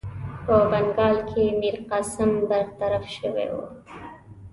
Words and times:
په 0.45 0.55
بنګال 0.71 1.17
کې 1.29 1.43
میرقاسم 1.59 2.31
برطرف 2.49 3.03
شوی 3.15 3.47
وو. 3.55 3.65